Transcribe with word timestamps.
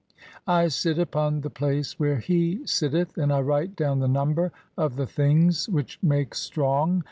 I 0.47 0.69
sit 0.69 0.97
upon 0.97 1.41
the 1.41 1.51
"place 1.51 1.99
where 1.99 2.17
he 2.17 2.65
sitteth, 2.65 3.19
and 3.19 3.31
I 3.31 3.41
write 3.41 3.75
down 3.75 3.99
the 3.99 4.07
number 4.07 4.51
[of 4.75 4.95
the 4.95 5.05
"things] 5.05 5.69
which 5.69 5.99
make 6.01 6.33
strong 6.33 6.99